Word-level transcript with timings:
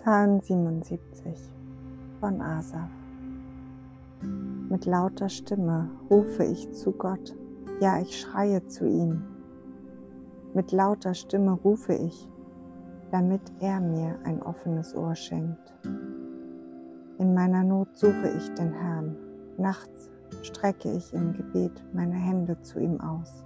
Psalm 0.00 0.40
77 0.40 1.50
von 2.20 2.40
Asaf. 2.40 2.88
Mit 4.68 4.86
lauter 4.86 5.28
Stimme 5.28 5.90
rufe 6.08 6.44
ich 6.44 6.70
zu 6.70 6.92
Gott, 6.92 7.34
ja 7.80 8.00
ich 8.00 8.20
schreie 8.20 8.64
zu 8.68 8.86
ihm. 8.86 9.24
Mit 10.54 10.70
lauter 10.70 11.14
Stimme 11.14 11.50
rufe 11.50 11.94
ich, 11.94 12.28
damit 13.10 13.40
er 13.58 13.80
mir 13.80 14.20
ein 14.22 14.40
offenes 14.40 14.94
Ohr 14.94 15.16
schenkt. 15.16 15.74
In 17.18 17.34
meiner 17.34 17.64
Not 17.64 17.88
suche 17.98 18.32
ich 18.36 18.54
den 18.54 18.72
Herrn, 18.72 19.16
nachts 19.56 20.10
strecke 20.42 20.92
ich 20.92 21.12
im 21.12 21.32
Gebet 21.32 21.84
meine 21.92 22.14
Hände 22.14 22.62
zu 22.62 22.78
ihm 22.78 23.00
aus 23.00 23.42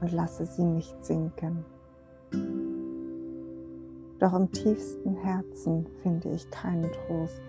und 0.00 0.12
lasse 0.12 0.46
sie 0.46 0.64
nicht 0.64 1.04
sinken. 1.04 1.62
Doch 4.18 4.34
im 4.34 4.50
tiefsten 4.50 5.14
Herzen 5.14 5.86
finde 6.02 6.30
ich 6.30 6.50
keinen 6.50 6.90
Trost. 6.90 7.42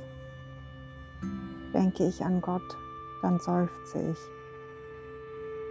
Denke 1.74 2.08
ich 2.08 2.24
an 2.24 2.42
Gott, 2.42 2.78
dann 3.24 3.40
seufze 3.40 4.12
ich. 4.12 4.18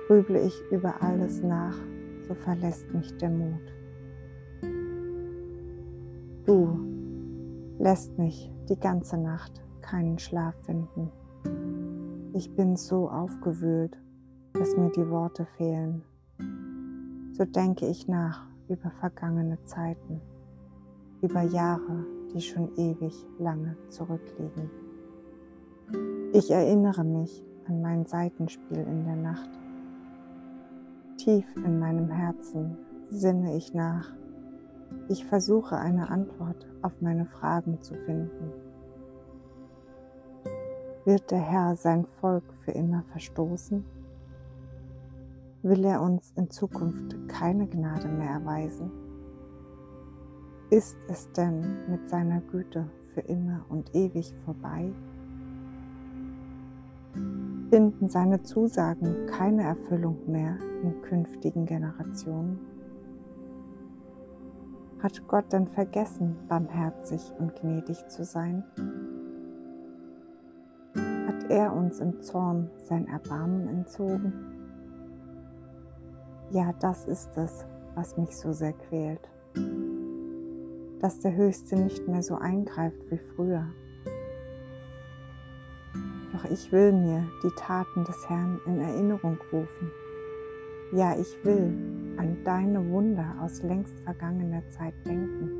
Grüble 0.07 0.41
ich 0.41 0.61
über 0.73 1.01
alles 1.01 1.41
nach, 1.43 1.77
so 2.27 2.35
verlässt 2.35 2.93
mich 2.93 3.17
der 3.19 3.31
Mut. 3.31 3.61
Du 6.47 6.79
lässt 7.79 8.19
mich 8.19 8.51
die 8.69 8.79
ganze 8.81 9.19
Nacht 9.19 9.63
keinen 9.83 10.19
Schlaf 10.19 10.57
finden. 10.65 11.13
Ich 12.33 12.55
bin 12.57 12.75
so 12.77 13.09
aufgewühlt, 13.09 13.97
dass 14.53 14.77
mir 14.77 14.91
die 14.91 15.09
Worte 15.11 15.47
fehlen. 15.57 16.03
So 17.35 17.45
denke 17.45 17.87
ich 17.87 18.09
nach 18.09 18.47
über 18.69 18.91
vergangene 18.91 19.63
Zeiten 19.65 20.21
über 21.23 21.43
Jahre, 21.43 22.05
die 22.33 22.41
schon 22.41 22.75
ewig 22.77 23.27
lange 23.39 23.77
zurückliegen. 23.89 24.71
Ich 26.33 26.51
erinnere 26.51 27.05
mich 27.05 27.45
an 27.67 27.81
mein 27.81 28.07
Seitenspiel 28.07 28.79
in 28.79 29.05
der 29.05 29.17
Nacht. 29.17 29.51
Tief 31.17 31.45
in 31.57 31.79
meinem 31.79 32.11
Herzen 32.11 32.77
sinne 33.11 33.57
ich 33.57 33.75
nach. 33.75 34.13
Ich 35.09 35.25
versuche 35.25 35.77
eine 35.77 36.11
Antwort 36.11 36.67
auf 36.83 37.01
meine 37.01 37.25
Fragen 37.25 37.81
zu 37.81 37.95
finden. 37.95 38.53
Wird 41.05 41.31
der 41.31 41.41
Herr 41.41 41.77
sein 41.77 42.05
Volk 42.21 42.45
für 42.65 42.73
immer 42.73 43.03
verstoßen? 43.11 43.85
Will 45.63 45.85
er 45.85 46.03
uns 46.03 46.33
in 46.37 46.51
Zukunft 46.51 47.17
keine 47.29 47.67
Gnade 47.67 48.09
mehr 48.09 48.31
erweisen? 48.31 49.08
Ist 50.71 50.99
es 51.09 51.33
denn 51.33 51.89
mit 51.89 52.11
seiner 52.11 52.43
Güte 52.43 52.91
für 53.15 53.23
immer 53.23 53.65
und 53.71 53.95
ewig 53.95 54.35
vorbei? 54.45 54.93
Finden 57.71 58.11
seine 58.11 58.43
Zusagen 58.43 59.27
keine 59.29 59.63
Erfüllung 59.63 60.19
mehr 60.31 60.59
in 60.83 61.01
künftigen 61.01 61.65
Generationen? 61.65 62.59
Hat 65.03 65.27
Gott 65.27 65.51
denn 65.55 65.69
vergessen, 65.69 66.37
barmherzig 66.49 67.33
und 67.39 67.55
gnädig 67.57 68.07
zu 68.09 68.25
sein? 68.25 68.63
Hat 71.27 71.51
er 71.51 71.75
uns 71.75 71.99
im 72.01 72.21
Zorn 72.21 72.69
sein 72.77 73.07
Erbarmen 73.07 73.69
entzogen? 73.69 74.35
Ja, 76.51 76.75
das 76.79 77.07
ist 77.07 77.39
es, 77.39 77.65
was 77.95 78.19
mich 78.19 78.37
so 78.37 78.53
sehr 78.53 78.75
quält 78.75 79.31
dass 81.01 81.21
der 81.21 81.37
Höchste 81.37 81.77
nicht 81.77 82.09
mehr 82.09 82.23
so 82.23 82.35
eingreift 82.35 82.99
wie 83.11 83.19
früher. 83.19 83.67
Doch 86.33 86.45
ich 86.51 86.71
will 86.73 86.93
mir 86.93 87.25
die 87.43 87.55
Taten 87.57 88.05
des 88.05 88.29
Herrn 88.29 88.61
in 88.67 88.81
Erinnerung 88.81 89.39
rufen. 89.53 89.91
Ja, 90.93 91.19
ich 91.19 91.45
will 91.45 92.17
an 92.17 92.39
deine 92.45 92.91
Wunder 92.91 93.35
aus 93.41 93.63
längst 93.63 93.99
vergangener 94.01 94.63
Zeit 94.71 94.95
denken. 95.05 95.51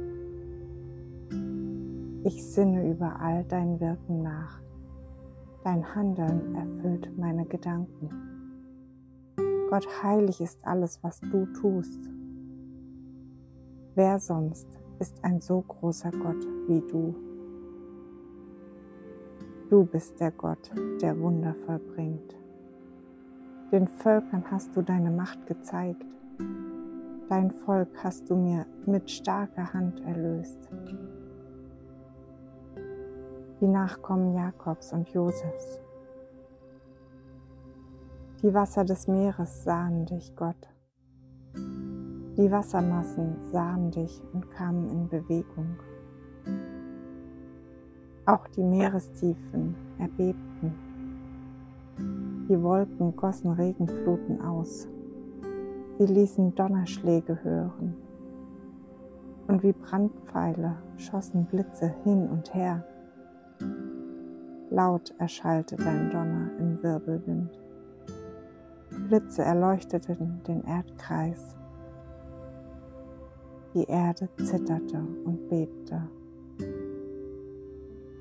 Ich 2.25 2.45
sinne 2.45 2.91
über 2.91 3.21
all 3.21 3.45
dein 3.45 3.81
Wirken 3.81 4.23
nach. 4.23 4.61
Dein 5.65 5.95
Handeln 5.95 6.55
erfüllt 6.55 7.17
meine 7.19 7.45
Gedanken. 7.45 8.11
Gott, 9.71 9.87
heilig 10.03 10.41
ist 10.41 10.67
alles, 10.67 11.03
was 11.03 11.21
du 11.21 11.47
tust. 11.61 12.09
Wer 13.95 14.19
sonst 14.19 14.67
ist 14.99 15.23
ein 15.23 15.41
so 15.41 15.63
großer 15.63 16.11
Gott 16.11 16.47
wie 16.67 16.81
du. 16.81 17.15
Du 19.71 19.85
bist 19.85 20.19
der 20.19 20.31
Gott, 20.31 20.71
der 21.01 21.19
Wunder 21.21 21.55
vollbringt. 21.67 22.35
Den 23.71 23.87
Völkern 23.87 24.45
hast 24.51 24.75
du 24.75 24.83
deine 24.83 25.11
Macht 25.11 25.47
gezeigt. 25.47 26.07
Dein 27.29 27.51
Volk 27.51 27.89
hast 28.03 28.31
du 28.31 28.37
mir 28.37 28.65
mit 28.87 29.11
starker 29.11 29.75
Hand 29.75 30.01
erlöst. 30.01 30.71
Die 33.61 33.67
Nachkommen 33.67 34.35
Jakobs 34.35 34.93
und 34.93 35.09
Josefs. 35.11 35.81
Die 38.43 38.55
Wasser 38.55 38.85
des 38.85 39.09
Meeres 39.09 39.65
sahen 39.65 40.07
dich, 40.07 40.35
Gott. 40.35 40.78
Die 42.39 42.53
Wassermassen 42.53 43.35
sahen 43.51 43.91
dich 43.91 44.23
und 44.33 44.49
kamen 44.53 44.89
in 44.91 45.09
Bewegung. 45.09 45.77
Auch 48.27 48.47
die 48.47 48.63
Meerestiefen 48.63 49.75
erbebten. 49.99 50.73
Die 52.49 52.63
Wolken 52.63 53.17
gossen 53.17 53.51
Regenfluten 53.51 54.41
aus. 54.41 54.87
Sie 55.99 56.07
ließen 56.07 56.55
Donnerschläge 56.55 57.43
hören. 57.43 57.97
Und 59.49 59.65
wie 59.65 59.73
Brandpfeile 59.73 60.77
schossen 60.97 61.45
Blitze 61.47 61.93
hin 62.05 62.29
und 62.29 62.55
her. 62.55 62.85
Laut 64.71 65.13
erschallte 65.19 65.75
dein 65.75 66.11
Donner 66.11 66.51
im 66.61 66.81
Wirbelwind. 66.85 67.59
Blitze 69.09 69.43
erleuchteten 69.43 70.41
den 70.47 70.63
Erdkreis 70.63 71.57
die 73.75 73.85
Erde 73.85 74.29
zitterte 74.39 74.99
und 75.25 75.49
bebte. 75.49 76.03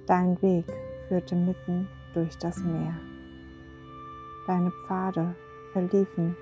Dein 0.05 0.41
Weg 0.41 0.65
führte 1.07 1.35
mitten 1.35 1.87
durch 2.13 2.37
das 2.37 2.57
Meer. 2.63 2.95
Deine 4.45 4.71
Pfade 4.71 5.35
verliefen 5.73 6.35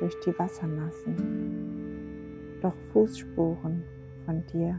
durch 0.00 0.18
die 0.20 0.38
Wassermassen. 0.38 1.16
Doch 2.62 2.74
Fußspuren 2.92 3.82
von 4.24 4.44
dir 4.52 4.76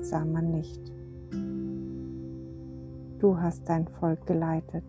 sah 0.00 0.24
man 0.24 0.50
nicht. 0.50 0.92
Du 3.18 3.38
hast 3.38 3.68
dein 3.68 3.88
Volk 3.88 4.26
geleitet, 4.26 4.84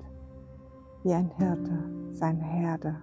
wie 1.03 1.13
ein 1.13 1.31
Hirte 1.37 1.77
seine 2.11 2.43
Herde, 2.43 2.95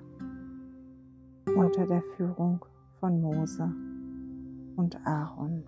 unter 1.56 1.86
der 1.86 2.02
Führung 2.16 2.64
von 3.00 3.20
Mose 3.20 3.70
und 4.76 4.96
Aaron. 5.06 5.64